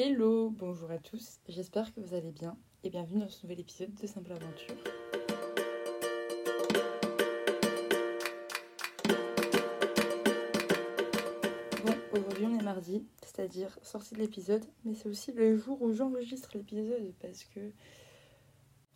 [0.00, 3.92] Hello, bonjour à tous, j'espère que vous allez bien et bienvenue dans ce nouvel épisode
[3.96, 4.76] de Simple Aventure.
[11.84, 15.92] Bon, aujourd'hui on est mardi, c'est-à-dire sortie de l'épisode, mais c'est aussi le jour où
[15.92, 17.72] j'enregistre l'épisode parce que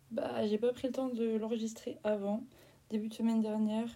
[0.09, 2.45] bah j'ai pas pris le temps de l'enregistrer avant,
[2.89, 3.89] début de semaine dernière.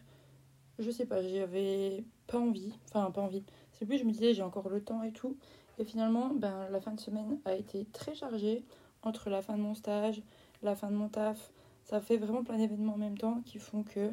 [0.77, 3.45] Je sais pas, j'avais pas envie, enfin pas envie.
[3.71, 5.37] C'est plus je me disais j'ai encore le temps et tout.
[5.77, 8.63] Et finalement, ben, la fin de semaine a été très chargée
[9.03, 10.21] entre la fin de mon stage,
[10.63, 11.51] la fin de mon taf.
[11.83, 14.11] Ça fait vraiment plein d'événements en même temps qui font que.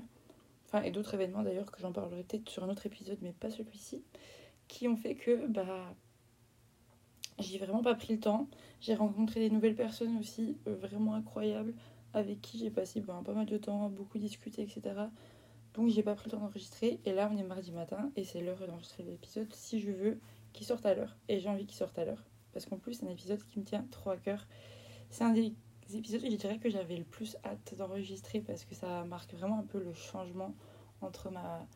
[0.66, 3.51] Enfin, et d'autres événements d'ailleurs que j'en parlerai peut-être sur un autre épisode, mais pas
[3.51, 4.03] celui-ci.
[4.69, 5.95] Qui ont fait que bah,
[7.39, 8.48] j'ai vraiment pas pris le temps.
[8.81, 11.75] J'ai rencontré des nouvelles personnes aussi euh, vraiment incroyables
[12.12, 14.83] avec qui j'ai passé ben, pas mal de temps, beaucoup discuté, etc.
[15.75, 17.01] Donc j'ai pas pris le temps d'enregistrer.
[17.05, 20.20] Et là, on est mardi matin et c'est l'heure d'enregistrer l'épisode si je veux
[20.55, 21.15] qu'il sorte à l'heure.
[21.29, 22.25] Et j'ai envie qu'il sorte à l'heure.
[22.55, 24.47] Parce qu'en plus, c'est un épisode qui me tient trop à cœur.
[25.11, 25.55] C'est un des
[25.93, 29.65] épisodes, je dirais, que j'avais le plus hâte d'enregistrer parce que ça marque vraiment un
[29.65, 30.55] peu le changement
[31.03, 31.67] entre ma,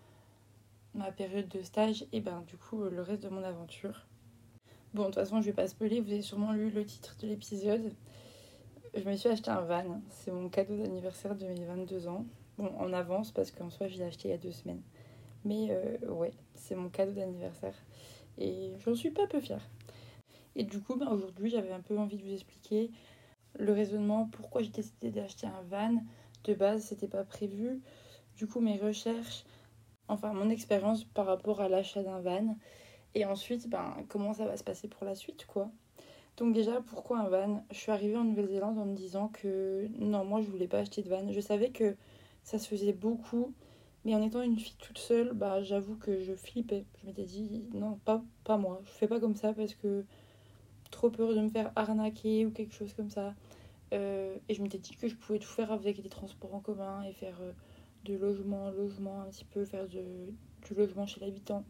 [0.94, 4.06] ma période de stage et ben du coup le reste de mon aventure.
[4.94, 7.26] Bon, de toute façon, je vais pas spoiler, vous avez sûrement lu le titre de
[7.26, 7.92] l'épisode.
[8.94, 12.24] Je me suis acheté un van, c'est mon cadeau d'anniversaire de mes 22 ans.
[12.56, 14.82] Bon, en avance parce qu'en soi, je l'ai acheté il y a deux semaines.
[15.44, 17.74] Mais euh, ouais, c'est mon cadeau d'anniversaire.
[18.38, 19.68] Et j'en suis pas peu fière.
[20.54, 22.90] Et du coup, ben, aujourd'hui, j'avais un peu envie de vous expliquer
[23.58, 26.02] le raisonnement, pourquoi j'ai décidé d'acheter un van.
[26.44, 27.80] De base, c'était pas prévu.
[28.36, 29.44] Du coup, mes recherches,
[30.06, 32.56] enfin mon expérience par rapport à l'achat d'un van.
[33.14, 35.70] Et ensuite, ben, comment ça va se passer pour la suite, quoi.
[36.36, 37.64] Donc déjà, pourquoi un van?
[37.72, 41.02] Je suis arrivée en Nouvelle-Zélande en me disant que non, moi, je voulais pas acheter
[41.02, 41.32] de van.
[41.32, 41.96] Je savais que
[42.44, 43.54] ça se faisait beaucoup
[44.04, 46.84] mais en étant une fille toute seule, bah, j'avoue que je flippais.
[47.00, 48.80] Je m'étais dit, non, pas, pas moi.
[48.84, 50.04] Je fais pas comme ça parce que
[50.90, 53.34] trop peur de me faire arnaquer ou quelque chose comme ça.
[53.92, 57.02] Euh, et je m'étais dit que je pouvais tout faire avec des transports en commun
[57.04, 57.52] et faire euh,
[58.04, 60.00] de logement en logement, un petit peu faire du
[60.74, 61.64] logement chez l'habitant.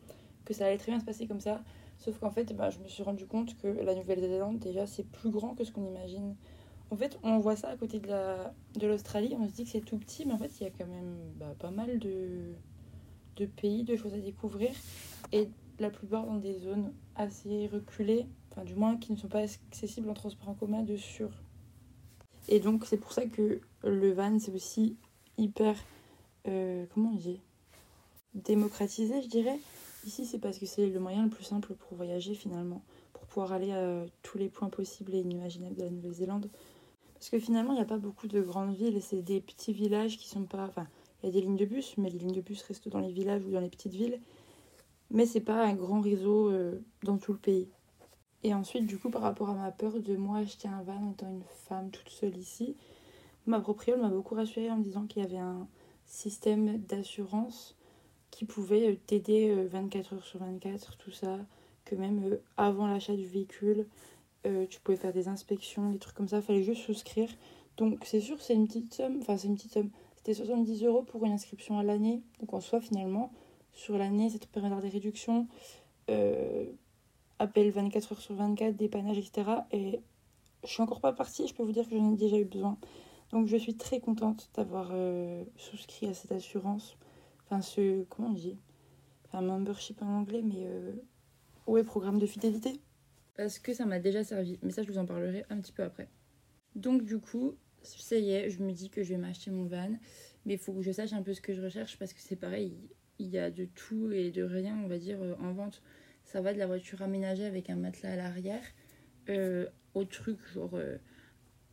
[0.44, 1.62] Que ça allait très bien se passer comme ça.
[1.98, 5.30] Sauf qu'en fait, bah, je me suis rendu compte que la Nouvelle-Zélande, déjà, c'est plus
[5.30, 6.36] grand que ce qu'on imagine.
[6.90, 9.70] En fait, on voit ça à côté de, la, de l'Australie, on se dit que
[9.70, 12.54] c'est tout petit, mais en fait, il y a quand même bah, pas mal de,
[13.56, 14.70] pays, de choses à découvrir.
[15.32, 15.48] Et
[15.78, 20.08] la plupart dans des zones assez reculées, enfin du moins qui ne sont pas accessibles
[20.08, 21.30] en transport en commun de sûr.
[22.48, 24.96] Et donc c'est pour ça que le van c'est aussi
[25.36, 25.76] hyper,
[26.48, 27.40] euh, comment on dit,
[28.34, 29.58] démocratisé je dirais.
[30.06, 32.82] Ici c'est parce que c'est le moyen le plus simple pour voyager finalement,
[33.12, 36.48] pour pouvoir aller à tous les points possibles et inimaginables de la Nouvelle-Zélande.
[37.18, 40.18] Parce que finalement, il n'y a pas beaucoup de grandes villes c'est des petits villages
[40.18, 40.66] qui sont pas.
[40.66, 40.86] Enfin,
[41.22, 43.10] il y a des lignes de bus, mais les lignes de bus restent dans les
[43.10, 44.20] villages ou dans les petites villes.
[45.10, 47.68] Mais c'est pas un grand réseau euh, dans tout le pays.
[48.44, 51.10] Et ensuite, du coup, par rapport à ma peur de moi acheter un van en
[51.10, 52.76] étant une femme toute seule ici,
[53.46, 55.66] ma propriétaire m'a beaucoup rassurée en me disant qu'il y avait un
[56.06, 57.76] système d'assurance
[58.30, 61.38] qui pouvait euh, t'aider 24 euh, heures sur 24, tout ça,
[61.84, 63.86] que même avant l'achat du véhicule,
[64.46, 67.28] euh, tu pouvais faire des inspections, des trucs comme ça, fallait juste souscrire.
[67.76, 71.02] Donc c'est sûr, c'est une petite somme, enfin c'est une petite somme, c'était 70 euros
[71.02, 72.22] pour une inscription à l'année.
[72.40, 73.32] Donc en soi, finalement,
[73.72, 75.46] sur l'année, ça te permet d'avoir des réductions,
[76.10, 76.66] euh,
[77.38, 79.50] appel 24 heures sur 24, dépannage, etc.
[79.72, 80.00] Et
[80.64, 82.76] je suis encore pas partie, je peux vous dire que j'en ai déjà eu besoin.
[83.30, 86.96] Donc je suis très contente d'avoir euh, souscrit à cette assurance.
[87.44, 88.56] Enfin, ce, comment on dit?
[89.26, 90.66] Enfin, membership en anglais, mais
[91.66, 92.80] ouais, programme de fidélité
[93.38, 94.58] parce que ça m'a déjà servi.
[94.62, 96.08] Mais ça, je vous en parlerai un petit peu après.
[96.74, 99.96] Donc, du coup, ça y est, je me dis que je vais m'acheter mon van.
[100.44, 102.36] Mais il faut que je sache un peu ce que je recherche parce que c'est
[102.36, 102.76] pareil,
[103.20, 105.82] il y a de tout et de rien, on va dire, euh, en vente.
[106.24, 108.64] Ça va de la voiture aménagée avec un matelas à l'arrière
[109.28, 110.98] euh, au truc, genre, euh,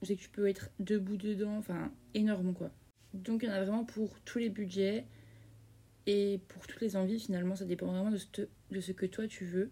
[0.03, 2.69] sais que tu peux être debout dedans, enfin, énorme quoi.
[3.15, 5.05] Donc, il y en a vraiment pour tous les budgets
[6.05, 7.19] et pour toutes les envies.
[7.19, 9.71] Finalement, ça dépend vraiment de ce que toi tu veux.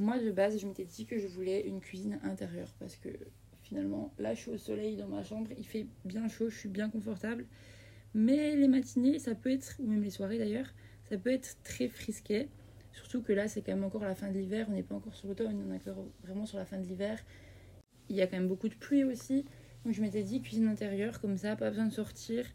[0.00, 3.10] Moi, de base, je m'étais dit que je voulais une cuisine intérieure parce que
[3.62, 6.70] finalement, là, je suis au soleil dans ma chambre, il fait bien chaud, je suis
[6.70, 7.44] bien confortable.
[8.14, 10.72] Mais les matinées, ça peut être, ou même les soirées d'ailleurs,
[11.04, 12.48] ça peut être très frisqué.
[12.92, 15.14] Surtout que là, c'est quand même encore la fin de l'hiver, on n'est pas encore
[15.14, 17.22] sur l'automne, on est encore vraiment sur la fin de l'hiver.
[18.08, 19.44] Il y a quand même beaucoup de pluie aussi.
[19.84, 22.46] Donc je m'étais dit cuisine intérieure, comme ça, pas besoin de sortir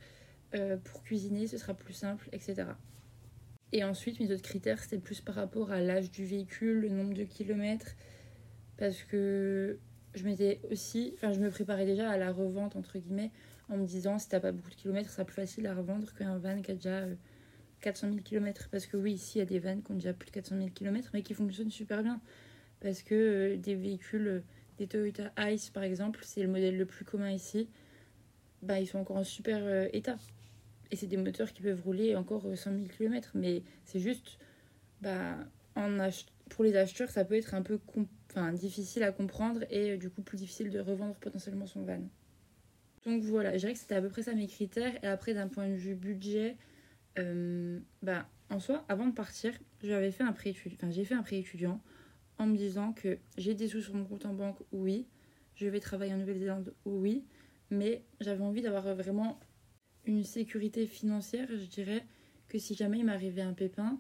[0.56, 2.70] euh, pour cuisiner, ce sera plus simple, etc.
[3.72, 7.14] Et ensuite, mes autres critères, c'était plus par rapport à l'âge du véhicule, le nombre
[7.14, 7.96] de kilomètres.
[8.78, 9.80] Parce que
[10.14, 11.14] je m'étais aussi.
[11.16, 13.32] Enfin, je me préparais déjà à la revente, entre guillemets,
[13.70, 16.14] en me disant si t'as pas beaucoup de kilomètres, ça sera plus facile à revendre
[16.14, 17.06] qu'un van qui a déjà
[17.82, 18.70] 400 000 kilomètres.
[18.72, 20.58] Parce que oui, ici, il y a des vannes qui ont déjà plus de 400
[20.58, 22.22] 000 kilomètres, mais qui fonctionnent super bien.
[22.80, 24.44] Parce que euh, des véhicules,
[24.78, 27.70] des Toyota Ice par exemple, c'est le modèle le plus commun ici,
[28.62, 30.18] bah, ils sont encore en super euh, état.
[30.92, 33.32] Et c'est des moteurs qui peuvent rouler encore 100 000 km.
[33.34, 34.38] Mais c'est juste,
[35.02, 35.38] bah,
[36.50, 37.80] pour les acheteurs, ça peut être un peu
[38.54, 42.02] difficile à comprendre et euh, du coup plus difficile de revendre potentiellement son van.
[43.06, 44.94] Donc voilà, je dirais que c'était à peu près ça mes critères.
[45.04, 46.58] Et après, d'un point de vue budget,
[47.20, 49.54] euh, bah, en soi, avant de partir,
[49.84, 51.82] j'avais fait un fait un prêt étudiant
[52.38, 55.08] en me disant que j'ai des sous sur mon compte en banque, oui.
[55.56, 57.24] Je vais travailler en Nouvelle-Zélande, oui.
[57.70, 59.40] Mais j'avais envie d'avoir vraiment
[60.06, 62.06] une sécurité financière, je dirais,
[62.48, 64.00] que si jamais il m'arrivait un pépin,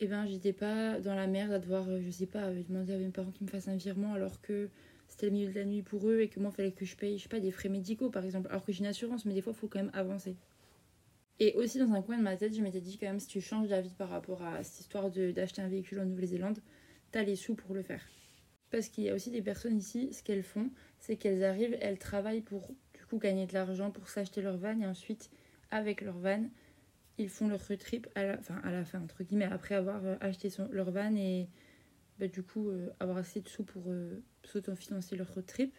[0.00, 2.62] et eh ben j'étais pas dans la merde à devoir, euh, je sais pas, euh,
[2.66, 4.70] demander à mes parents qu'ils me fassent un virement alors que
[5.08, 6.96] c'était le milieu de la nuit pour eux et que moi il fallait que je
[6.96, 9.34] paye, je sais pas, des frais médicaux par exemple, alors que j'ai une assurance, mais
[9.34, 10.36] des fois il faut quand même avancer.
[11.38, 13.42] Et aussi dans un coin de ma tête, je m'étais dit quand même si tu
[13.42, 16.60] changes d'avis par rapport à cette histoire d'acheter un véhicule en Nouvelle-Zélande,
[17.12, 18.06] t'as les sous pour le faire.
[18.70, 21.98] Parce qu'il y a aussi des personnes ici, ce qu'elles font, c'est qu'elles arrivent, elles
[21.98, 25.30] travaillent pour du coup gagner de l'argent pour s'acheter leur van et ensuite
[25.70, 26.48] avec leur van,
[27.18, 30.16] ils font leur trip à la, enfin, à la fin, entre guillemets, après avoir euh,
[30.20, 31.48] acheté leur van et
[32.18, 35.74] bah, du coup euh, avoir assez de sous pour euh, s'autofinancer leur trip.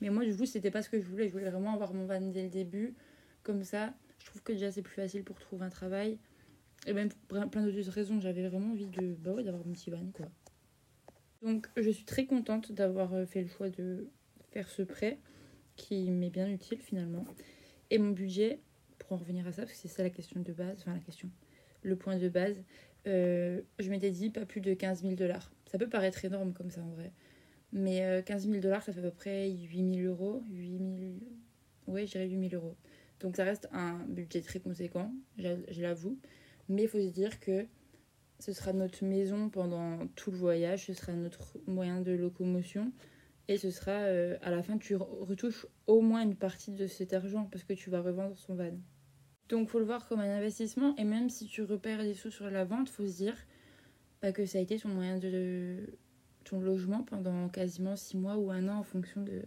[0.00, 1.28] Mais moi, du coup, c'était pas ce que je voulais.
[1.28, 2.94] Je voulais vraiment avoir mon van dès le début.
[3.42, 6.18] Comme ça, je trouve que déjà c'est plus facile pour trouver un travail.
[6.86, 9.90] Et même pour plein d'autres raisons, j'avais vraiment envie de bah ouais, d'avoir mon petit
[9.90, 10.26] van, quoi.
[11.42, 14.08] Donc, je suis très contente d'avoir fait le choix de
[14.50, 15.18] faire ce prêt
[15.76, 17.24] qui m'est bien utile finalement.
[17.90, 18.60] Et mon budget,
[18.98, 21.00] pour en revenir à ça, parce que c'est ça la question de base, enfin la
[21.00, 21.30] question,
[21.82, 22.56] le point de base,
[23.06, 25.52] euh, je m'étais dit pas plus de 15 000 dollars.
[25.66, 27.12] Ça peut paraître énorme comme ça en vrai.
[27.72, 30.42] Mais 15 euh, 000 dollars, ça fait à peu près 8 000 euros.
[30.50, 30.82] 8 000...
[31.86, 32.76] Ouais, je dirais 8 000 euros.
[33.20, 36.18] Donc ça reste un budget très conséquent, je l'avoue.
[36.68, 37.66] Mais il faut se dire que
[38.38, 42.92] ce sera notre maison pendant tout le voyage, ce sera notre moyen de locomotion.
[43.48, 47.12] Et ce sera, euh, à la fin, tu retouches au moins une partie de cet
[47.12, 48.76] argent parce que tu vas revendre son van.
[49.48, 52.50] Donc faut le voir comme un investissement et même si tu repères des sous sur
[52.50, 53.36] la vente, faut se dire
[54.20, 55.98] bah, que ça a été ton moyen de
[56.44, 59.42] ton logement pendant quasiment six mois ou un an en fonction de,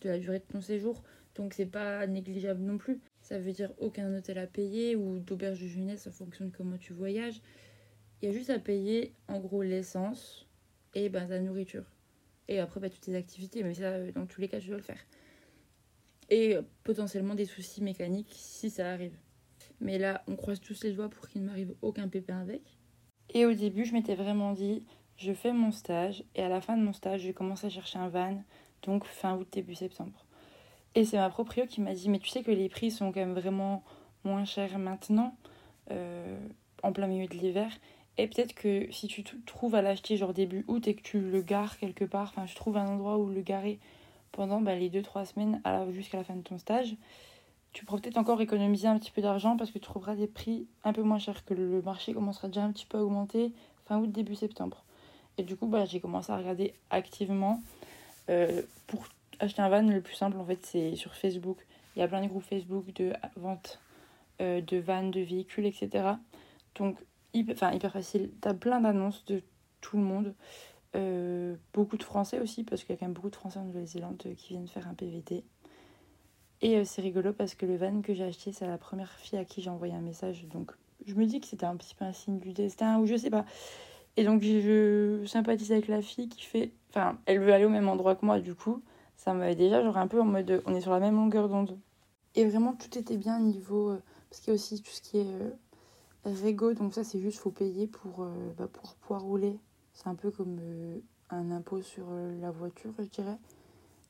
[0.00, 1.04] de la durée de ton séjour.
[1.36, 3.00] Donc c'est pas négligeable non plus.
[3.20, 6.76] Ça veut dire aucun hôtel à payer ou d'auberge de jeunesse en fonction de comment
[6.76, 7.40] tu voyages.
[8.20, 10.48] Il y a juste à payer en gros l'essence
[10.94, 11.91] et ben, ta nourriture.
[12.54, 14.76] Et après bah, toutes tes activités, mais ça euh, dans tous les cas tu dois
[14.76, 15.04] le faire
[16.32, 19.14] et potentiellement des soucis mécaniques si ça arrive.
[19.80, 22.62] Mais là, on croise tous les doigts pour qu'il ne m'arrive aucun pépin avec.
[23.34, 24.86] Et au début, je m'étais vraiment dit,
[25.18, 27.98] je fais mon stage et à la fin de mon stage, je commence à chercher
[27.98, 28.42] un van,
[28.82, 30.24] donc fin août, début septembre.
[30.94, 33.20] Et c'est ma proprio qui m'a dit, mais tu sais que les prix sont quand
[33.20, 33.84] même vraiment
[34.24, 35.36] moins chers maintenant,
[35.90, 36.38] euh,
[36.82, 37.70] en plein milieu de l'hiver.
[38.18, 41.40] Et peut-être que si tu trouves à l'acheter genre début août et que tu le
[41.40, 43.78] gares quelque part, enfin je trouve un endroit où le garer
[44.32, 45.62] pendant bah, les 2-3 semaines
[45.92, 46.94] jusqu'à la fin de ton stage,
[47.72, 50.66] tu pourras peut-être encore économiser un petit peu d'argent parce que tu trouveras des prix
[50.84, 53.52] un peu moins chers que le marché commencera déjà un petit peu à augmenter
[53.86, 54.84] fin août, début septembre.
[55.38, 57.62] Et du coup, bah, j'ai commencé à regarder activement.
[58.28, 59.06] Euh, pour
[59.40, 61.58] acheter un van, le plus simple en fait, c'est sur Facebook.
[61.96, 63.80] Il y a plein de groupes Facebook de vente
[64.40, 66.04] euh, de vannes, de véhicules, etc.
[66.74, 66.98] Donc,
[67.50, 68.30] enfin, hyper facile.
[68.40, 69.42] Tu as plein d'annonces de
[69.80, 70.34] tout le monde.
[70.94, 73.64] Euh, beaucoup de Français aussi, parce qu'il y a quand même beaucoup de Français en
[73.64, 75.44] Nouvelle-Zélande euh, qui viennent faire un PVT.
[76.60, 79.38] Et euh, c'est rigolo parce que le van que j'ai acheté, c'est la première fille
[79.38, 80.46] à qui j'ai envoyé un message.
[80.48, 80.72] Donc
[81.06, 83.30] je me dis que c'était un petit peu un signe du destin, ou je sais
[83.30, 83.44] pas.
[84.16, 86.72] Et donc je sympathise avec la fille qui fait.
[86.90, 88.82] Enfin, elle veut aller au même endroit que moi, du coup.
[89.16, 90.62] Ça m'avait déjà, genre un peu en mode.
[90.66, 91.78] On est sur la même longueur d'onde.
[92.34, 93.96] Et vraiment, tout était bien niveau.
[94.28, 95.36] parce qu'il y a aussi tout ce qui est.
[96.24, 98.26] Régo, donc ça c'est juste faut payer pour,
[98.56, 99.58] bah, pour pouvoir rouler
[99.94, 100.98] c'est un peu comme euh,
[101.30, 103.38] un impôt sur euh, la voiture, je dirais.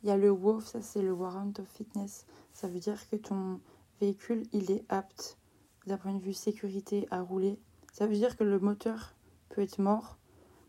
[0.02, 2.26] Il y a le WOF, ça c'est le Warrant of Fitness.
[2.52, 3.60] Ça veut dire que ton
[4.00, 5.38] véhicule, il est apte
[5.86, 7.58] d'un point de vue sécurité à rouler.
[7.92, 9.14] Ça veut dire que le moteur
[9.48, 10.18] peut être mort.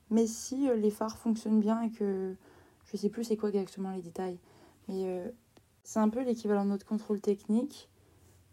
[0.09, 2.35] Mais si euh, les phares fonctionnent bien et que
[2.85, 4.37] je sais plus c'est quoi exactement les détails,
[4.87, 5.33] mais
[5.83, 7.89] c'est un peu l'équivalent de notre contrôle technique,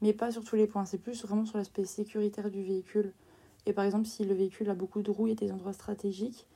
[0.01, 0.85] mais pas sur tous les points.
[0.85, 3.13] C'est plus vraiment sur l'aspect sécuritaire du véhicule.
[3.67, 6.47] Et par exemple, si le véhicule a beaucoup de roues et des endroits stratégiques,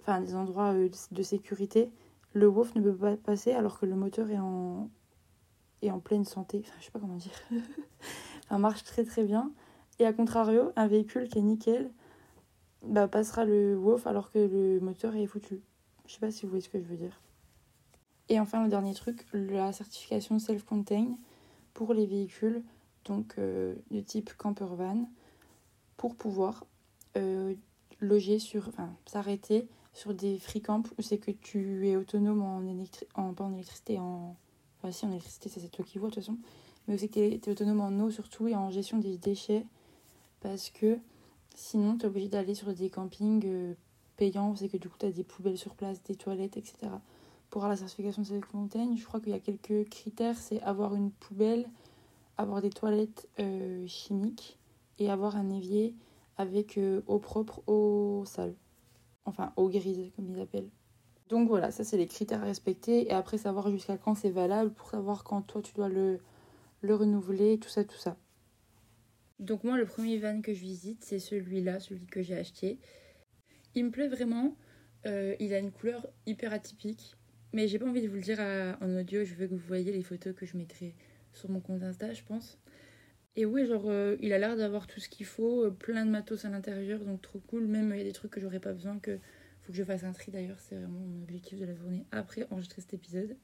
[0.00, 1.90] enfin des endroits euh, de sécurité,
[2.32, 4.88] le WOF ne peut pas passer alors que le moteur est en,
[5.82, 6.62] est en pleine santé.
[6.64, 7.38] Enfin, je sais pas comment dire.
[8.48, 9.52] ça marche très très bien.
[9.98, 11.90] Et à contrario, un véhicule qui est nickel
[12.82, 15.60] bah, passera le WOF alors que le moteur est foutu.
[16.06, 17.20] Je sais pas si vous voyez ce que je veux dire.
[18.28, 21.16] Et enfin, le dernier truc, la certification self-contained
[21.74, 22.62] pour les véhicules
[23.04, 25.08] donc euh, de type camper van
[25.96, 26.64] pour pouvoir
[27.16, 27.54] euh,
[28.00, 32.66] loger sur, enfin, s'arrêter sur des free camps où c'est que tu es autonome en,
[32.66, 34.36] électri en pas en électricité, en.
[34.78, 36.38] Enfin, si, en électricité, c'est toi qui vois de toute façon.
[36.86, 39.64] Mais aussi que tu es, autonome en eau surtout et en gestion des déchets.
[40.40, 40.98] Parce que
[41.54, 43.74] sinon, tu es obligé d'aller sur des campings euh,
[44.16, 44.56] payants.
[44.56, 46.90] C'est que du coup, tu as des poubelles sur place, des toilettes, etc.
[47.52, 50.62] Pour avoir la certification de cette montagne, je crois qu'il y a quelques critères c'est
[50.62, 51.68] avoir une poubelle,
[52.38, 54.58] avoir des toilettes euh, chimiques
[54.98, 55.94] et avoir un évier
[56.38, 58.54] avec euh, eau propre, eau sale.
[59.26, 60.70] Enfin, eau grise, comme ils appellent.
[61.28, 63.08] Donc voilà, ça c'est les critères à respecter.
[63.08, 66.20] Et après, savoir jusqu'à quand c'est valable pour savoir quand toi tu dois le,
[66.80, 68.16] le renouveler, tout ça, tout ça.
[69.40, 72.78] Donc moi, le premier van que je visite, c'est celui-là, celui que j'ai acheté.
[73.74, 74.56] Il me plaît vraiment.
[75.04, 77.14] Euh, il a une couleur hyper atypique.
[77.52, 78.40] Mais j'ai pas envie de vous le dire
[78.80, 79.24] en audio.
[79.24, 80.94] Je veux que vous voyez les photos que je mettrai
[81.32, 82.58] sur mon compte Insta, je pense.
[83.34, 86.10] Et oui, genre, euh, il a l'air d'avoir tout ce qu'il faut, euh, plein de
[86.10, 87.66] matos à l'intérieur, donc trop cool.
[87.66, 89.18] Même il y a des trucs que j'aurais pas besoin, que
[89.62, 92.46] faut que je fasse un tri d'ailleurs, c'est vraiment mon objectif de la journée après
[92.50, 93.36] enregistrer cet épisode.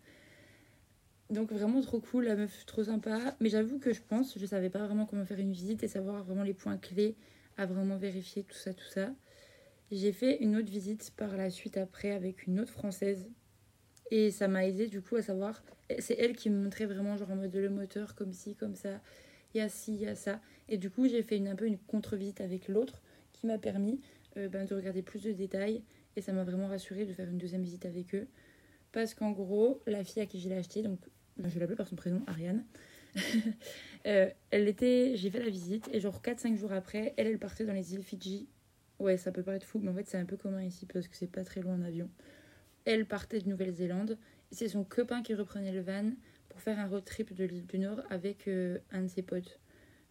[1.30, 3.36] Donc vraiment trop cool, la meuf trop sympa.
[3.40, 6.24] Mais j'avoue que je pense, je savais pas vraiment comment faire une visite et savoir
[6.24, 7.16] vraiment les points clés
[7.56, 9.10] à vraiment vérifier tout ça, tout ça.
[9.90, 13.28] J'ai fait une autre visite par la suite après avec une autre française.
[14.10, 15.62] Et ça m'a aidé du coup à savoir.
[15.98, 19.00] C'est elle qui me montrait vraiment genre en mode le moteur comme ci, comme ça
[19.54, 20.40] il y a ci, il y a ça.
[20.68, 24.00] Et du coup, j'ai fait une, un peu une contre-visite avec l'autre qui m'a permis
[24.36, 25.82] euh, ben, de regarder plus de détails.
[26.16, 28.26] Et ça m'a vraiment rassuré de faire une deuxième visite avec eux.
[28.92, 30.98] Parce qu'en gros, la fille à qui je l'ai acheté, donc
[31.36, 32.64] ben, je vais l'appeler par son prénom, Ariane,
[34.06, 37.64] euh, elle était, j'ai fait la visite et genre 4-5 jours après, elle, elle partait
[37.64, 38.48] dans les îles Fidji.
[38.98, 41.16] Ouais, ça peut paraître fou, mais en fait, c'est un peu commun ici parce que
[41.16, 42.10] c'est pas très loin en avion.
[42.90, 44.16] Elle partait de Nouvelle-Zélande.
[44.50, 46.10] C'est son copain qui reprenait le van
[46.48, 49.60] pour faire un road trip de l'île du Nord avec euh, un de ses potes.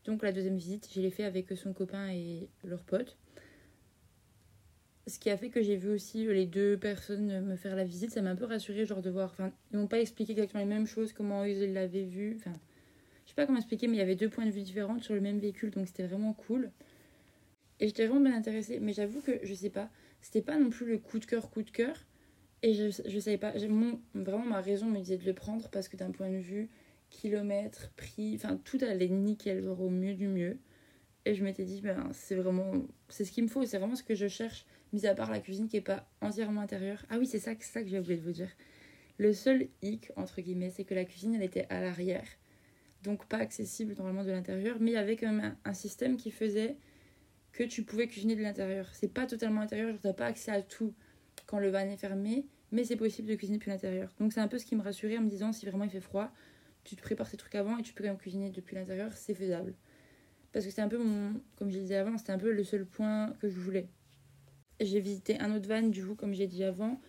[0.06, 3.18] Donc la deuxième visite, je l'ai fait avec son copain et leur pote.
[5.08, 8.12] Ce qui a fait que j'ai vu aussi les deux personnes me faire la visite,
[8.12, 9.32] ça m'a un peu rassuré genre de voir.
[9.32, 12.36] Enfin, ils m'ont pas expliqué exactement les mêmes choses, comment ils l'avaient vu.
[12.38, 12.54] Enfin,
[13.26, 15.16] je sais pas comment expliquer, mais il y avait deux points de vue différents sur
[15.16, 16.70] le même véhicule, donc c'était vraiment cool.
[17.80, 19.90] Et j'étais vraiment bien intéressée, mais j'avoue que je sais pas,
[20.22, 21.96] c'était pas non plus le coup de cœur, coup de cœur.
[22.64, 25.88] Et je, je savais pas, mon, vraiment ma raison me disait de le prendre parce
[25.88, 26.70] que d'un point de vue
[27.10, 30.58] kilomètre, prix, enfin tout allait nickel, genre au mieux du mieux.
[31.26, 32.72] Et je m'étais dit, ben c'est vraiment,
[33.10, 35.40] c'est ce qu'il me faut, c'est vraiment ce que je cherche, mis à part la
[35.40, 37.06] cuisine qui est pas entièrement intérieure.
[37.10, 38.50] Ah oui, c'est ça, ça que j'ai oublié de vous dire.
[39.18, 42.28] Le seul hic, entre guillemets, c'est que la cuisine, elle était à l'arrière.
[43.04, 46.32] Donc pas accessible normalement de l'intérieur, mais il y avait quand même un, système qui
[46.32, 46.78] faisait
[47.52, 48.88] que tu pouvais cuisiner de l'intérieur.
[48.94, 50.94] C'est pas totalement intérieur, genre t'as pas accès à tout
[51.48, 54.14] quand le van est fermé, mais c'est possible de cuisiner depuis l'intérieur.
[54.20, 56.02] Donc c'est un peu ce qui me rassurait en me disant si vraiment il fait
[56.02, 56.30] froid,
[56.84, 59.34] tu te prépares tes trucs avant et tu peux quand même cuisiner depuis l'intérieur, c'est
[59.34, 59.74] faisable.
[60.54, 62.86] Parce que c'est un peu mon, comme je disais avant, c'était un peu le seul
[62.86, 63.88] point que je voulais.
[64.80, 67.00] J'ai visité un autre van du coup, comme j'ai dit avant,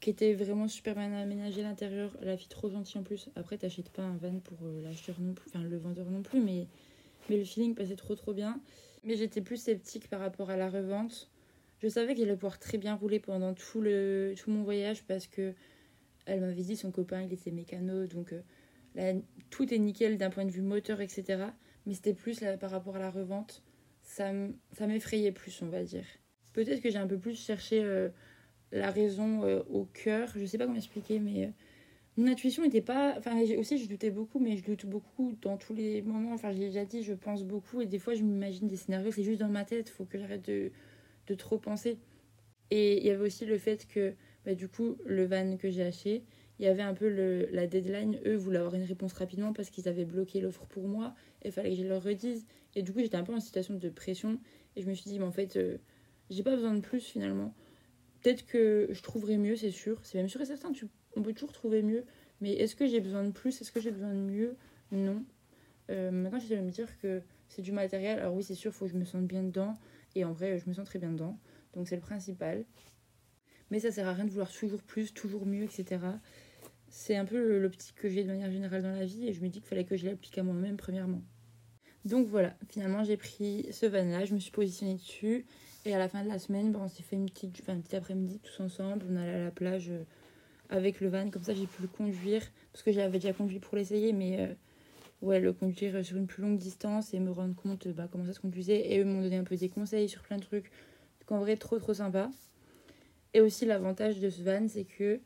[0.00, 3.28] qui était vraiment super bien aménagé l'intérieur, la fille trop gentille en plus.
[3.36, 6.40] Après, t'achètes pas un van pour euh, l'acheteur non plus, enfin le vendeur non plus,
[6.40, 6.68] mais,
[7.28, 8.60] mais le feeling passait trop trop bien.
[9.04, 11.30] Mais j'étais plus sceptique par rapport à la revente
[11.80, 15.26] je savais qu'il allait pouvoir très bien rouler pendant tout, le, tout mon voyage parce
[15.26, 15.54] que
[16.26, 18.34] elle m'avait dit son copain il était mécano donc
[18.96, 19.14] euh,
[19.50, 21.44] tout est nickel d'un point de vue moteur etc.
[21.86, 23.62] Mais c'était plus par rapport à la revente,
[24.02, 24.32] ça
[24.86, 26.04] m'effrayait plus on va dire.
[26.52, 28.08] Peut-être que j'ai un peu plus cherché euh,
[28.72, 31.52] la raison euh, au cœur, je sais pas comment expliquer mais
[32.18, 33.14] mon intuition n'était pas.
[33.16, 36.32] Enfin, aussi, je doutais beaucoup, mais je doute beaucoup dans tous les moments.
[36.32, 39.22] Enfin, j'ai déjà dit, je pense beaucoup, et des fois, je m'imagine des scénarios, c'est
[39.22, 40.72] juste dans ma tête, faut que j'arrête de,
[41.28, 41.98] de trop penser.
[42.70, 45.82] Et il y avait aussi le fait que, bah, du coup, le van que j'ai
[45.82, 46.24] acheté,
[46.58, 48.18] il y avait un peu le, la deadline.
[48.26, 51.14] Eux voulaient avoir une réponse rapidement parce qu'ils avaient bloqué l'offre pour moi.
[51.42, 52.46] Et fallait que je leur redise.
[52.74, 54.40] Et du coup, j'étais un peu en situation de pression.
[54.76, 55.78] Et je me suis dit, mais en fait, euh,
[56.30, 57.54] j'ai pas besoin de plus finalement.
[58.22, 60.00] Peut-être que je trouverai mieux, c'est sûr.
[60.02, 62.04] C'est même sûr et certain, tu, on peut toujours trouver mieux.
[62.40, 63.60] Mais est-ce que j'ai besoin de plus?
[63.60, 64.56] Est-ce que j'ai besoin de mieux?
[64.90, 65.24] Non.
[65.90, 68.18] Euh, maintenant, j'essaie de me dire que c'est du matériel.
[68.18, 69.74] Alors oui, c'est sûr, il faut que je me sente bien dedans.
[70.18, 71.38] Et en vrai, je me sens très bien dedans.
[71.74, 72.64] Donc c'est le principal.
[73.70, 76.00] Mais ça sert à rien de vouloir toujours plus, toujours mieux, etc.
[76.88, 79.48] C'est un peu l'optique que j'ai de manière générale dans la vie et je me
[79.48, 81.22] dis qu'il fallait que je l'applique à moi-même premièrement.
[82.04, 85.44] Donc voilà, finalement j'ai pris ce van-là, je me suis positionnée dessus
[85.84, 88.40] et à la fin de la semaine, on s'est fait une petite, enfin, petit après-midi
[88.40, 90.04] tous ensemble, on allait à la plage euh,
[90.70, 93.76] avec le van, comme ça j'ai pu le conduire parce que j'avais déjà conduit pour
[93.76, 94.54] l'essayer mais euh,
[95.22, 98.32] ouais, le conduire sur une plus longue distance et me rendre compte bah, comment ça
[98.32, 98.92] se conduisait.
[98.92, 100.70] Et eux m'ont donné un peu des conseils sur plein de trucs.
[101.20, 102.30] Donc en vrai, trop trop sympa.
[103.34, 105.20] Et aussi l'avantage de ce van, c'est que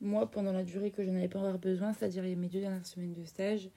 [0.00, 2.86] moi, pendant la durée que je n'en avais pas avoir besoin, c'est-à-dire mes deux dernières
[2.86, 3.70] semaines de stage,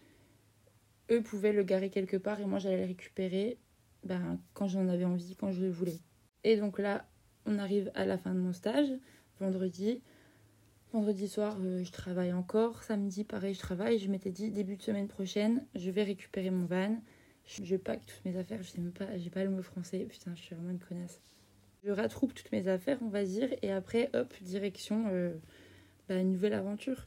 [1.11, 3.57] eux pouvaient le garer quelque part et moi j'allais le récupérer
[4.03, 5.99] ben, quand j'en avais envie, quand je le voulais.
[6.43, 7.07] Et donc là,
[7.45, 8.89] on arrive à la fin de mon stage.
[9.39, 10.01] vendredi.
[10.97, 12.81] Vendredi soir, euh, je travaille encore.
[12.81, 13.99] Samedi, pareil, je travaille.
[13.99, 16.99] Je m'étais dit, début de semaine prochaine, je vais récupérer mon van.
[17.45, 18.63] Je, pack toutes mes affaires.
[18.63, 20.07] Je sais pas, j'ai pas le mot français.
[20.09, 21.21] Putain, je suis vraiment une connasse.
[21.83, 23.47] Je rattrape toutes mes affaires, on va dire.
[23.61, 25.35] Et après, hop, direction euh,
[26.09, 27.05] bah, nouvelle aventure.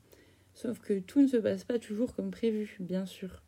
[0.55, 3.43] Sauf que tout ne se passe pas toujours comme prévu, bien sûr.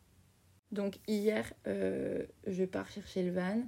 [0.73, 3.63] Donc hier, euh, je pars chercher le van.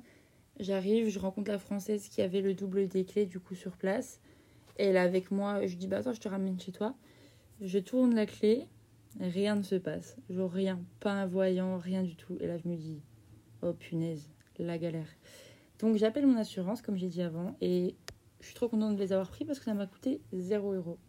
[0.59, 4.19] J'arrive, je rencontre la française qui avait le double des clés du coup sur place.
[4.77, 6.95] Et elle avec moi, je dis bah attends, je te ramène chez toi.
[7.61, 8.67] Je tourne la clé,
[9.19, 10.17] rien ne se passe.
[10.29, 12.37] Genre rien, pas un voyant, rien du tout.
[12.39, 13.01] Et là je me dis
[13.61, 14.29] oh punaise,
[14.59, 15.07] la galère.
[15.79, 17.95] Donc j'appelle mon assurance comme j'ai dit avant et
[18.39, 20.99] je suis trop contente de les avoir pris parce que ça m'a coûté 0 euros.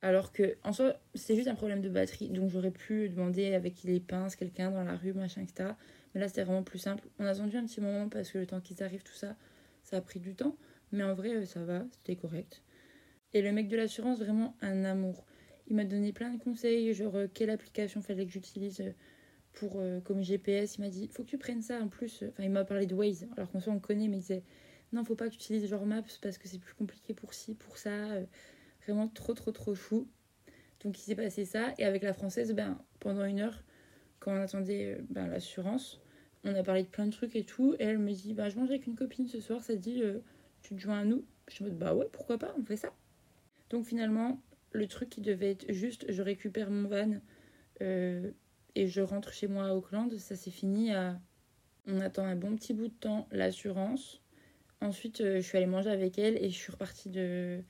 [0.00, 2.30] Alors que, en soi, c'est juste un problème de batterie.
[2.30, 5.70] Donc j'aurais pu demander avec les pinces, quelqu'un dans la rue, machin, etc.
[6.14, 7.08] Mais là, c'était vraiment plus simple.
[7.18, 9.36] On a attendu un petit moment parce que le temps qu'ils arrivent, tout ça,
[9.82, 10.56] ça a pris du temps.
[10.92, 12.62] Mais en vrai, ça va, c'était correct.
[13.34, 15.24] Et le mec de l'assurance, vraiment un amour.
[15.68, 18.92] Il m'a donné plein de conseils, genre euh, quelle application fallait que j'utilise euh,
[19.52, 20.76] pour euh, comme GPS.
[20.76, 22.24] Il m'a dit, faut que tu prennes ça en plus.
[22.28, 24.44] Enfin, il m'a parlé de Waze, alors qu'en soi, on connaît, mais il disait,
[24.92, 27.54] non, faut pas que tu utilises genre Maps parce que c'est plus compliqué pour ci,
[27.54, 28.08] pour ça.
[28.86, 30.08] Vraiment trop, trop, trop chou.
[30.80, 31.74] Donc il s'est passé ça.
[31.78, 33.62] Et avec la française, ben, pendant une heure,
[34.20, 36.00] quand on attendait ben, l'assurance,
[36.44, 37.74] on a parlé de plein de trucs et tout.
[37.78, 40.02] Et elle me dit, bah, je mange avec une copine ce soir, ça te dit,
[40.62, 41.24] tu te joins à nous?
[41.48, 42.92] Je en mode, bah ouais, pourquoi pas, on fait ça.
[43.70, 44.40] Donc finalement,
[44.72, 47.20] le truc qui devait être juste, je récupère mon van
[47.82, 48.30] euh,
[48.74, 51.20] et je rentre chez moi à Auckland, ça s'est fini à...
[51.86, 54.20] On attend un bon petit bout de temps l'assurance.
[54.82, 57.62] Ensuite, je suis allée manger avec elle et je suis repartie de,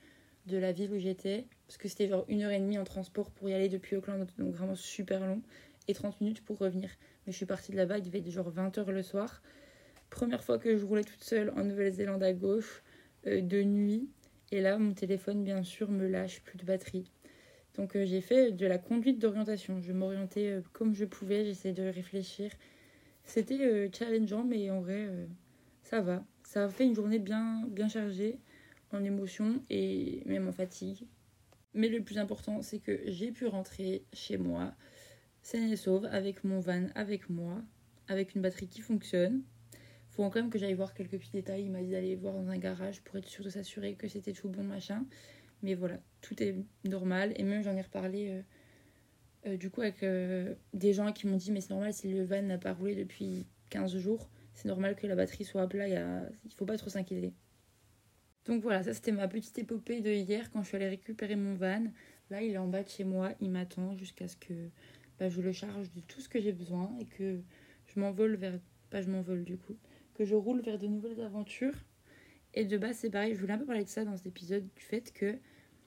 [0.45, 1.47] de la ville où j'étais.
[1.67, 4.27] Parce que c'était genre une heure et demie en transport pour y aller depuis Auckland,
[4.37, 5.41] donc vraiment super long.
[5.87, 6.89] Et 30 minutes pour revenir.
[7.25, 9.41] Mais je suis partie de là-bas, il devait être genre 20h le soir.
[10.09, 12.83] Première fois que je roulais toute seule en Nouvelle-Zélande à gauche,
[13.27, 14.09] euh, de nuit.
[14.51, 17.11] Et là, mon téléphone, bien sûr, me lâche, plus de batterie.
[17.75, 19.79] Donc euh, j'ai fait de la conduite d'orientation.
[19.81, 22.51] Je m'orientais euh, comme je pouvais, j'essayais de réfléchir.
[23.25, 25.07] C'était challengeant, mais en vrai,
[25.83, 26.25] ça va.
[26.43, 28.39] Ça a fait une journée bien, bien chargée
[28.91, 31.05] en émotion et même en fatigue.
[31.73, 34.73] Mais le plus important, c'est que j'ai pu rentrer chez moi,
[35.41, 37.61] saine et sauve, avec mon van avec moi,
[38.07, 39.43] avec une batterie qui fonctionne.
[40.27, 41.63] Quand même que j'aille voir quelques petits détails.
[41.63, 44.33] Il m'a dit d'aller voir dans un garage pour être sûr de s'assurer que c'était
[44.33, 45.05] tout bon, machin.
[45.63, 47.33] Mais voilà, tout est normal.
[47.37, 48.41] Et même j'en ai reparlé euh,
[49.47, 52.23] euh, du coup avec euh, des gens qui m'ont dit Mais c'est normal si le
[52.25, 54.29] van n'a pas roulé depuis 15 jours.
[54.55, 55.87] C'est normal que la batterie soit à plat.
[55.87, 57.33] Il faut pas trop s'inquiéter.
[58.45, 61.55] Donc voilà, ça c'était ma petite épopée de hier quand je suis allée récupérer mon
[61.55, 61.83] van.
[62.29, 64.53] Là, il est en bas de chez moi, il m'attend jusqu'à ce que
[65.19, 67.41] bah, je le charge de tout ce que j'ai besoin et que
[67.87, 68.59] je m'envole vers.
[68.89, 69.77] Pas je m'envole du coup,
[70.19, 71.85] que je roule vers de nouvelles aventures.
[72.53, 74.67] Et de base, c'est pareil, je voulais un peu parler de ça dans cet épisode,
[74.75, 75.37] du fait que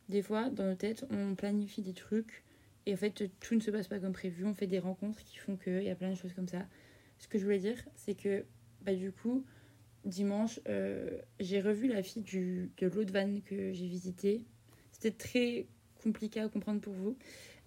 [0.09, 2.43] des fois, dans nos têtes, on planifie des trucs
[2.87, 4.47] et en fait, tout ne se passe pas comme prévu.
[4.47, 6.67] On fait des rencontres qui font qu'il y a plein de choses comme ça.
[7.19, 8.47] Ce que je voulais dire, c'est que
[8.81, 9.45] bah, du coup,
[10.07, 14.47] dimanche, euh, j'ai revu la fille du, de l'autre van que j'ai visité.
[14.93, 15.67] C'était très
[16.03, 17.19] compliqué à comprendre pour vous.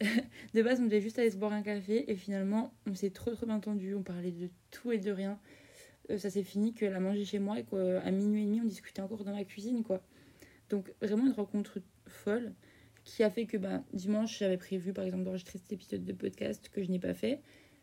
[0.56, 3.36] de base, on devait juste aller se boire un café et finalement, on s'est trop
[3.36, 3.94] trop entendu.
[3.94, 5.40] On parlait de tout et de rien.
[6.10, 8.66] Euh, ça s'est fini qu'elle a mangé chez moi et qu'à minuit et demi, on
[8.66, 9.84] discutait encore dans la cuisine.
[9.84, 10.02] quoi.
[10.70, 12.54] Donc, vraiment une rencontre folle
[13.04, 16.70] qui a fait que bah, dimanche, j'avais prévu par exemple d'enregistrer cet épisode de podcast
[16.70, 17.40] que je n'ai pas fait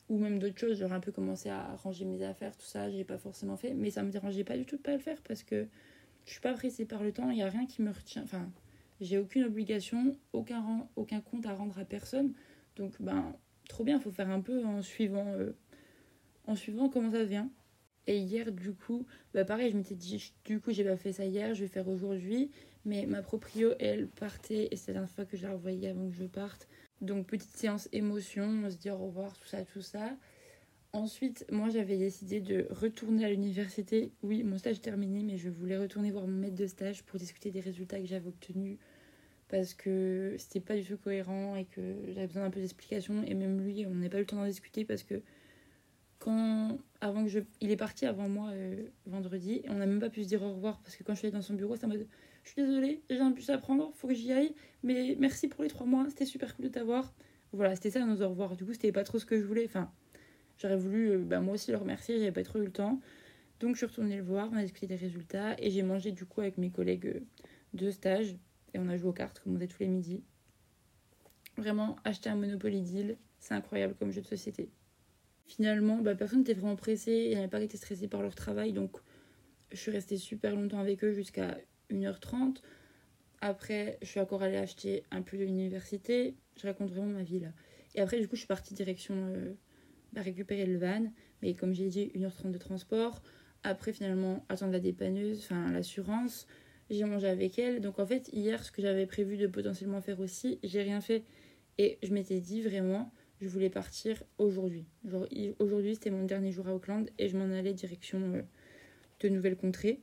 [0.08, 3.04] ou même d'autres choses, j'aurais un peu commencé à ranger mes affaires, tout ça, j'ai
[3.04, 5.42] pas forcément fait, mais ça me dérangeait pas du tout de pas le faire parce
[5.42, 5.66] que
[6.26, 8.50] je suis pas pressée par le temps, il y a rien qui me retient, enfin,
[9.00, 12.34] j'ai aucune obligation, aucun, aucun compte à rendre à personne,
[12.76, 13.34] donc ben,
[13.68, 15.52] trop bien, faut faire un peu en suivant, euh,
[16.46, 17.50] en suivant comment ça vient.
[18.06, 21.24] Et hier, du coup, bah pareil, je m'étais dit, du coup, j'ai pas fait ça
[21.24, 22.50] hier, je vais faire aujourd'hui.
[22.84, 26.08] Mais ma proprio, elle partait, et c'est la dernière fois que je la revoyais avant
[26.08, 26.68] que je parte.
[27.00, 30.16] Donc petite séance émotion, on se dit au revoir, tout ça, tout ça.
[30.92, 34.12] Ensuite, moi j'avais décidé de retourner à l'université.
[34.22, 37.18] Oui, mon stage est terminé, mais je voulais retourner voir mon maître de stage pour
[37.18, 38.78] discuter des résultats que j'avais obtenus
[39.48, 43.22] parce que c'était pas du tout cohérent et que j'avais besoin d'un peu d'explications.
[43.24, 45.22] Et même lui, on n'a pas eu le temps d'en discuter parce que
[46.22, 49.98] quand avant que je il est parti avant moi euh, vendredi et on n'a même
[49.98, 51.74] pas pu se dire au revoir parce que quand je suis allée dans son bureau,
[51.82, 52.06] en mode
[52.44, 55.62] je suis désolée, j'ai un bus à prendre, faut que j'y aille, mais merci pour
[55.62, 57.12] les trois mois, c'était super cool de t'avoir.
[57.52, 58.56] Voilà, c'était ça nos au revoir.
[58.56, 59.64] Du coup, c'était pas trop ce que je voulais.
[59.66, 59.90] Enfin,
[60.58, 63.00] j'aurais voulu euh, bah, moi aussi le remercier, j'avais pas trop eu le temps.
[63.60, 66.24] Donc, je suis retournée le voir, on a discuté des résultats et j'ai mangé du
[66.24, 67.20] coup avec mes collègues euh,
[67.74, 68.36] de stage
[68.74, 70.22] et on a joué aux cartes comme on faisait tous les midis.
[71.58, 74.70] Vraiment, acheter un Monopoly Deal, c'est incroyable comme jeu de société.
[75.56, 78.34] Finalement, bah, personne n'était vraiment pressé, il n'y avait pas qui étaient stressés par leur
[78.34, 78.96] travail, donc
[79.70, 81.58] je suis restée super longtemps avec eux jusqu'à
[81.90, 82.62] 1h30.
[83.42, 86.36] Après, je suis encore allée acheter un peu de l'université.
[86.56, 87.48] Je raconte vraiment ma vie là.
[87.94, 89.52] Et après, du coup, je suis partie direction euh,
[90.14, 91.12] bah, récupérer le van.
[91.42, 93.22] Mais comme j'ai dit, 1h30 de transport.
[93.62, 96.46] Après, finalement, attendre la dépanneuse, enfin l'assurance.
[96.88, 97.82] J'ai mangé avec elle.
[97.82, 101.24] Donc en fait, hier, ce que j'avais prévu de potentiellement faire aussi, j'ai rien fait.
[101.76, 103.12] Et je m'étais dit vraiment,
[103.42, 104.86] je voulais partir aujourd'hui.
[105.58, 108.42] Aujourd'hui, c'était mon dernier jour à Auckland et je m'en allais direction euh,
[109.20, 110.00] de nouvelles contrées.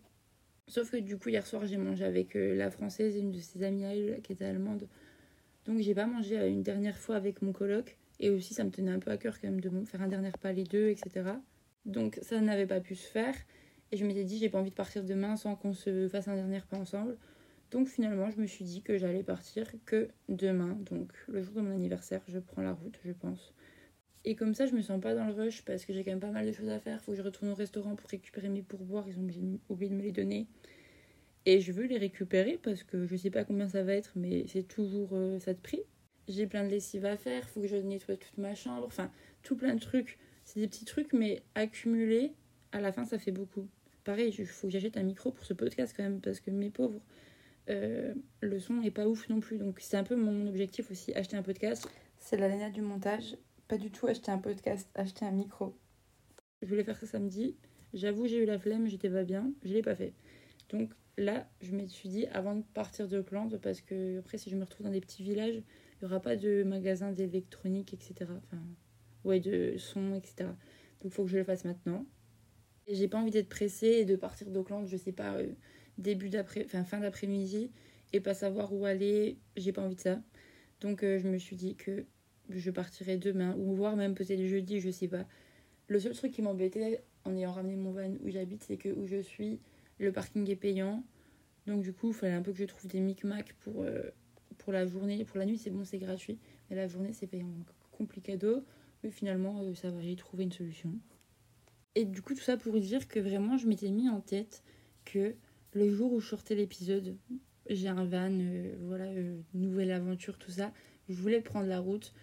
[0.68, 3.40] Sauf que du coup, hier soir, j'ai mangé avec euh, la française et une de
[3.40, 4.90] ses amies à elle qui était allemande.
[5.66, 7.98] Donc, j'ai pas mangé euh, une dernière fois avec mon coloc.
[8.20, 10.32] Et aussi, ça me tenait un peu à cœur quand même de faire un dernier
[10.42, 11.32] pas les deux, etc.
[11.86, 13.34] Donc, ça n'avait pas pu se faire.
[13.94, 16.36] Et je m'étais dit, j'ai pas envie de partir demain sans qu'on se fasse un
[16.36, 17.18] dernier pas ensemble.
[17.72, 20.78] Donc, finalement, je me suis dit que j'allais partir que demain.
[20.90, 23.54] Donc, le jour de mon anniversaire, je prends la route, je pense.
[24.26, 26.20] Et comme ça, je me sens pas dans le rush parce que j'ai quand même
[26.20, 27.02] pas mal de choses à faire.
[27.02, 29.06] Faut que je retourne au restaurant pour récupérer mes pourboires.
[29.08, 30.48] Ils ont oublié de me les donner.
[31.46, 34.46] Et je veux les récupérer parce que je sais pas combien ça va être, mais
[34.48, 35.82] c'est toujours euh, ça de prix.
[36.28, 37.48] J'ai plein de lessive à faire.
[37.50, 38.86] Faut que je nettoie toute ma chambre.
[38.86, 39.10] Enfin,
[39.42, 40.20] tout plein de trucs.
[40.44, 42.34] C'est des petits trucs, mais accumulés,
[42.72, 43.68] à la fin, ça fait beaucoup.
[44.04, 46.70] Pareil, il faut que j'achète un micro pour ce podcast quand même parce que mes
[46.70, 47.02] pauvres.
[47.70, 49.58] Euh, le son est pas ouf non plus.
[49.58, 51.88] Donc c'est un peu mon objectif aussi, acheter un podcast.
[52.18, 53.38] C'est la du montage.
[53.68, 55.78] Pas du tout acheter un podcast, acheter un micro.
[56.62, 57.56] Je voulais faire ça samedi.
[57.94, 59.52] J'avoue, j'ai eu la flemme, j'étais pas bien.
[59.64, 60.14] Je l'ai pas fait.
[60.70, 64.50] Donc là, je me suis dit, avant de partir de Auckland, parce que après, si
[64.50, 68.16] je me retrouve dans des petits villages, il n'y aura pas de magasin d'électronique, etc.
[68.22, 68.62] Enfin,
[69.24, 70.50] ouais, de son, etc.
[71.02, 72.06] Donc il faut que je le fasse maintenant.
[72.88, 75.54] Et j'ai pas envie d'être pressée et de partir d'Auckland, je sais pas, euh,
[76.00, 77.72] début d'après, enfin fin d'après-midi,
[78.14, 79.38] et pas savoir où aller.
[79.56, 80.20] J'ai pas envie de ça.
[80.82, 82.06] Donc euh, je me suis dit que
[82.50, 85.26] je partirai demain, ou voire même peut-être jeudi, je sais pas.
[85.88, 89.06] Le seul truc qui m'embêtait en ayant ramené mon van où j'habite, c'est que où
[89.06, 89.60] je suis,
[90.00, 91.04] le parking est payant.
[91.68, 94.02] Donc du coup, il fallait un peu que je trouve des micmacs pour, euh,
[94.58, 95.24] pour la journée.
[95.26, 96.40] Pour la nuit, c'est bon, c'est gratuit.
[96.70, 97.48] Mais la journée, c'est payant.
[97.48, 98.64] Donc complicado.
[99.04, 100.94] Mais finalement, euh, ça va, j'ai trouvé une solution.
[101.96, 104.64] Et du coup, tout ça pour dire que vraiment, je m'étais mis en tête
[105.06, 105.36] que
[105.74, 107.18] le jour où je sortais l'épisode,
[107.70, 109.08] j'ai un van, euh, voilà,
[109.54, 110.72] nouvelle aventure, tout ça.
[111.08, 112.14] Je voulais prendre la route.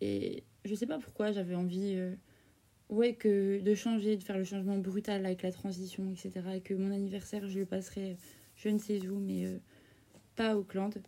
[0.00, 2.14] Et je sais pas pourquoi j'avais envie euh,
[2.88, 6.46] ouais, que de changer, de faire le changement brutal avec la transition, etc.
[6.56, 8.16] Et que mon anniversaire, je le passerai
[8.56, 9.58] je ne sais où, mais euh,
[10.36, 11.02] pas à Auckland.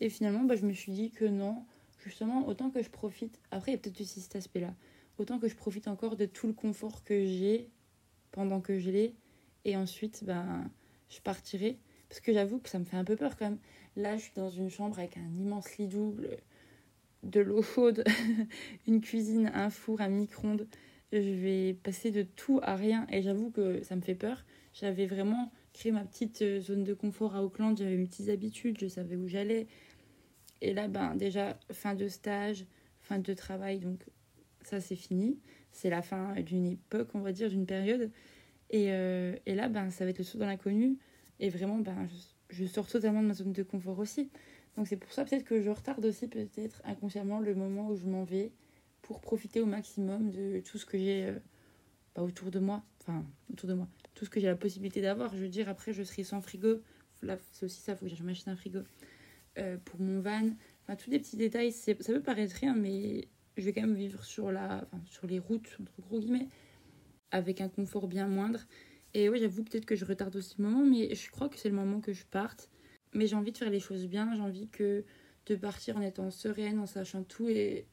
[0.00, 1.64] Et finalement, bah, je me suis dit que non,
[1.98, 4.74] justement, autant que je profite, après il y a peut-être aussi cet aspect-là,
[5.18, 7.70] autant que je profite encore de tout le confort que j'ai
[8.30, 9.14] pendant que je l'ai,
[9.64, 10.70] et ensuite, ben,
[11.12, 11.78] je partirai.
[12.08, 13.58] Parce que j'avoue que ça me fait un peu peur quand même.
[13.96, 16.36] Là, je suis dans une chambre avec un immense lit double
[17.22, 18.04] de l'eau chaude,
[18.86, 20.66] une cuisine, un four, un micro-ondes.
[21.12, 24.44] Je vais passer de tout à rien et j'avoue que ça me fait peur.
[24.74, 28.78] J'avais vraiment créé ma petite euh, zone de confort à Auckland, j'avais mes petites habitudes,
[28.80, 29.66] je savais où j'allais.
[30.60, 32.64] Et là, ben, déjà, fin de stage,
[33.00, 34.04] fin de travail, donc
[34.62, 35.38] ça c'est fini.
[35.70, 38.10] C'est la fin d'une époque, on va dire, d'une période.
[38.72, 40.98] Et, euh, et, là, ben, ça va être le saut dans l'inconnu.
[41.40, 42.08] Et vraiment, ben,
[42.50, 44.30] je, je sors totalement de ma zone de confort aussi.
[44.76, 48.06] Donc c'est pour ça peut-être que je retarde aussi peut-être inconsciemment le moment où je
[48.06, 48.52] m'en vais
[49.02, 51.38] pour profiter au maximum de tout ce que j'ai euh,
[52.14, 52.82] bah, autour de moi.
[53.00, 53.88] Enfin, autour de moi.
[54.14, 55.34] Tout ce que j'ai la possibilité d'avoir.
[55.34, 56.80] Je veux dire, après, je serai sans frigo.
[57.22, 58.80] Là, c'est aussi ça, il faut que je m'achète un frigo.
[59.58, 60.50] Euh, pour mon van.
[60.82, 61.72] Enfin, tous des petits détails.
[61.72, 65.38] Ça peut paraître rien, mais je vais quand même vivre sur, la, enfin, sur les
[65.38, 66.48] routes, entre gros guillemets,
[67.32, 68.60] avec un confort bien moindre.
[69.14, 71.68] Et oui, j'avoue peut-être que je retarde aussi le moment, mais je crois que c'est
[71.68, 72.70] le moment que je parte.
[73.14, 75.04] Mais j'ai envie de faire les choses bien, j'ai envie que
[75.46, 77.86] de partir en étant sereine, en sachant tout et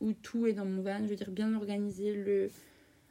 [0.00, 2.48] où tout est dans mon van, je veux dire bien organiser, le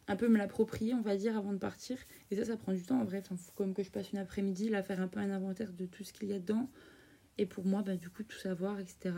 [0.07, 1.97] un peu me l'approprier, on va dire, avant de partir.
[2.29, 2.99] Et ça, ça prend du temps.
[2.99, 5.29] En bref, il faut comme que je passe une après-midi, là, faire un peu un
[5.29, 6.69] inventaire de tout ce qu'il y a dedans.
[7.37, 9.15] Et pour moi, bah, du coup, tout savoir, etc.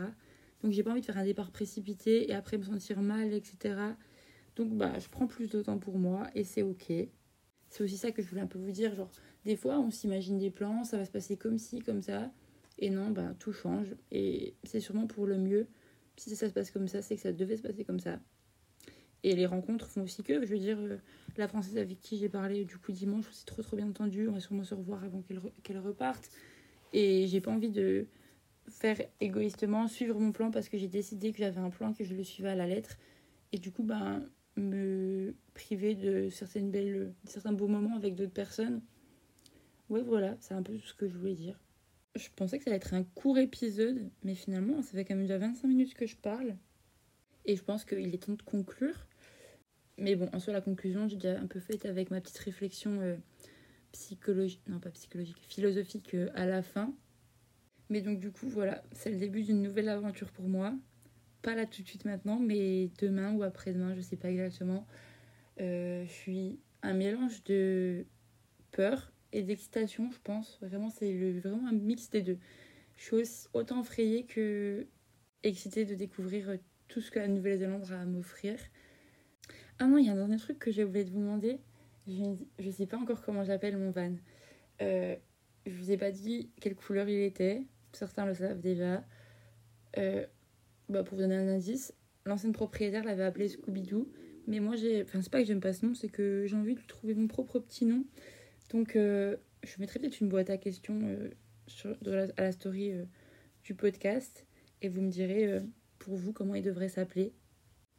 [0.62, 3.74] Donc, j'ai pas envie de faire un départ précipité et après me sentir mal, etc.
[4.56, 6.92] Donc, bah, je prends plus de temps pour moi et c'est ok.
[7.68, 8.94] C'est aussi ça que je voulais un peu vous dire.
[8.94, 9.10] Genre,
[9.44, 12.30] des fois, on s'imagine des plans, ça va se passer comme ci, comme ça.
[12.78, 13.94] Et non, bah, tout change.
[14.10, 15.66] Et c'est sûrement pour le mieux.
[16.16, 18.20] Si ça se passe comme ça, c'est que ça devait se passer comme ça.
[19.24, 20.98] Et les rencontres font aussi que, je veux dire, euh,
[21.36, 24.28] la Française avec qui j'ai parlé du coup dimanche, c'est trop trop bien entendu.
[24.28, 26.30] On va sûrement se revoir avant qu'elle qu'elle reparte.
[26.92, 28.06] Et j'ai pas envie de
[28.68, 32.14] faire égoïstement, suivre mon plan parce que j'ai décidé que j'avais un plan, que je
[32.14, 32.98] le suivais à la lettre.
[33.52, 34.22] Et du coup, ben,
[34.56, 38.80] me priver de certaines belles, certains beaux moments avec d'autres personnes
[39.90, 41.58] Ouais, voilà, c'est un peu ce que je voulais dire.
[42.14, 45.24] Je pensais que ça allait être un court épisode, mais finalement, ça fait quand même
[45.24, 46.56] déjà 25 minutes que je parle.
[47.44, 49.06] Et je pense qu'il est temps de conclure.
[49.98, 53.00] Mais bon, en soi, la conclusion, j'ai déjà un peu faite avec ma petite réflexion
[53.00, 53.16] euh,
[53.92, 56.94] psychologique, non pas psychologique, philosophique euh, à la fin.
[57.90, 60.74] Mais donc du coup, voilà, c'est le début d'une nouvelle aventure pour moi.
[61.44, 64.86] Pas là tout de suite maintenant, mais demain ou après-demain, je sais pas exactement.
[65.60, 68.06] Euh, je suis un mélange de
[68.72, 70.58] peur et d'excitation, je pense.
[70.62, 72.38] Vraiment, c'est vraiment un mix des deux.
[72.96, 74.86] Je suis autant effrayée que
[75.42, 76.56] excitée de découvrir
[76.88, 78.56] tout ce que la Nouvelle-Zélande a à m'offrir.
[79.78, 81.60] Ah non, il y a un dernier truc que j'ai oublié de vous demander.
[82.06, 84.14] Je, je sais pas encore comment j'appelle mon van.
[84.80, 85.14] Euh,
[85.66, 87.66] je vous ai pas dit quelle couleur il était.
[87.92, 89.04] Certains le savent déjà.
[89.98, 90.24] Euh,
[90.88, 91.92] bah pour vous donner un indice,
[92.24, 94.08] l'ancienne propriétaire l'avait appelé Scooby-Doo.
[94.46, 95.02] Mais moi, j'ai.
[95.02, 97.26] Enfin, c'est pas que j'aime pas ce nom, c'est que j'ai envie de trouver mon
[97.26, 98.04] propre petit nom.
[98.70, 101.30] Donc, euh, je mettrai peut-être une boîte à questions euh,
[101.66, 101.96] sur,
[102.36, 102.92] à la story
[103.62, 104.44] du podcast.
[104.82, 105.62] Et vous me direz
[105.98, 107.32] pour vous comment il devrait s'appeler.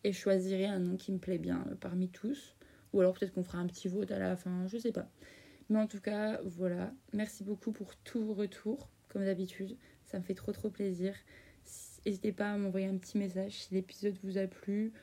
[0.04, 2.56] Et je choisirai un nom qui me plaît bien parmi tous.
[2.94, 5.10] Ou alors peut-être qu'on fera un petit vote à la fin, je sais pas.
[5.70, 6.94] Mais en tout cas, voilà.
[7.14, 9.78] Merci beaucoup pour tous vos retours, comme d'habitude.
[10.04, 11.16] Ça me fait trop trop plaisir.
[12.06, 14.94] N'hésitez pas à m'envoyer un petit message si l'épisode vous a plu,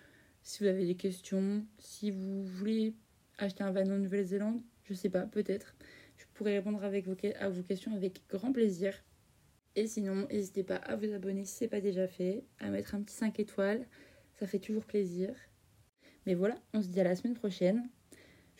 [0.42, 2.94] si vous avez des questions, si vous voulez
[3.38, 5.74] acheter un van en Nouvelle-Zélande, je sais pas, peut-être.
[6.16, 8.94] Je pourrais répondre à vos questions avec grand plaisir.
[9.74, 12.94] Et sinon, n'hésitez pas à vous abonner si ce n'est pas déjà fait, à mettre
[12.94, 13.86] un petit 5 étoiles,
[14.38, 15.34] ça fait toujours plaisir.
[16.26, 17.88] Mais voilà, on se dit à la semaine prochaine.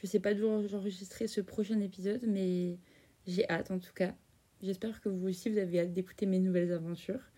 [0.03, 2.79] Je sais pas d'où j'enregistrerai ce prochain épisode, mais
[3.27, 4.17] j'ai hâte en tout cas.
[4.63, 7.32] J'espère que vous aussi vous avez hâte d'écouter mes nouvelles aventures.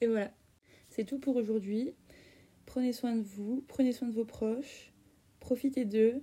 [0.00, 0.30] Et voilà,
[0.90, 1.94] c'est tout pour aujourd'hui.
[2.66, 4.92] Prenez soin de vous, prenez soin de vos proches,
[5.40, 6.22] profitez d'eux,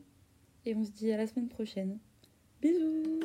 [0.66, 2.00] et on se dit à la semaine prochaine.
[2.62, 3.20] Bisous